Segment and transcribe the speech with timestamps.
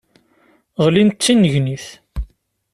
[0.85, 1.87] Ɣlint d tinnegnit.